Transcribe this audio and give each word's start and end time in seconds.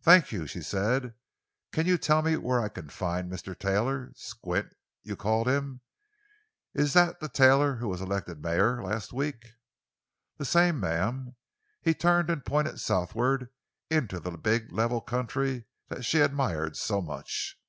"Thank 0.00 0.32
you," 0.32 0.46
she 0.46 0.62
said. 0.62 1.12
"Can 1.70 1.84
you 1.84 1.98
tell 1.98 2.22
me 2.22 2.34
where 2.38 2.62
I 2.62 2.70
can 2.70 2.88
find 2.88 3.30
Mr. 3.30 3.54
Taylor—'Squint,' 3.54 4.74
you 5.02 5.16
called 5.16 5.46
him? 5.48 5.82
Is 6.72 6.94
that 6.94 7.20
the 7.20 7.28
Taylor 7.28 7.74
who 7.76 7.86
was 7.86 8.00
elected 8.00 8.40
mayor—last 8.42 9.12
week?" 9.12 9.52
"The 10.38 10.46
same, 10.46 10.80
ma'am." 10.80 11.36
He 11.82 11.92
turned 11.92 12.30
and 12.30 12.42
pointed 12.42 12.80
southward, 12.80 13.50
into 13.90 14.18
the 14.18 14.30
big, 14.38 14.72
level 14.72 15.02
country 15.02 15.66
that 15.88 16.06
she 16.06 16.20
admired 16.20 16.78
so 16.78 17.02
much. 17.02 17.60